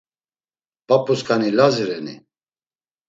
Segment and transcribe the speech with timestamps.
[0.87, 2.15] P̌ap̌u skani Lazi reni?